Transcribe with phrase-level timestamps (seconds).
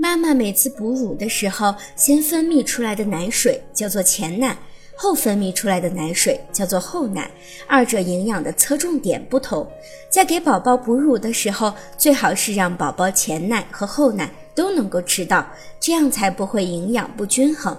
[0.00, 4.56] 妈妈每次哺乳的时候，先分泌出来的奶水叫做前奶，
[4.96, 7.30] 后分泌出来的奶水叫做后奶，
[7.66, 9.70] 二者营养的侧重点不同。
[10.08, 15.46] 在给宝宝哺乳的时候，最好是让宝宝前奶和后奶都能够吃到，
[15.78, 17.76] 这样才不会营养不均衡。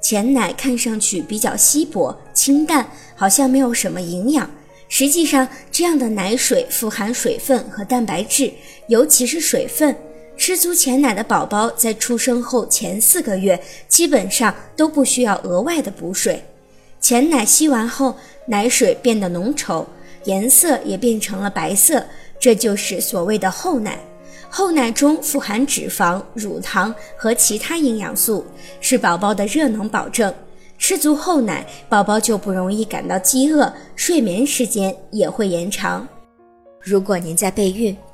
[0.00, 4.48] 前奶看上去比较稀薄、清淡，好像没有什么营养。
[4.88, 8.52] 实际上，这样的奶水富含水分和蛋白质，
[8.86, 9.96] 尤其是水分。
[10.36, 16.42] 吃足前奶的宝宝在出生后前四个月，基本上都不需要额外的补水。
[17.00, 18.14] 前奶吸完后，
[18.46, 19.84] 奶水变得浓稠，
[20.24, 22.04] 颜色也变成了白色，
[22.38, 23.98] 这就是所谓的后奶。
[24.48, 28.44] 后奶中富含脂肪、乳糖和其他营养素，
[28.80, 30.32] 是宝宝的热能保证。
[30.78, 36.06] 吃足后奶，宝宝就不容易感到饥饿，睡眠时间也会延长。
[36.80, 37.96] 如果您在备孕、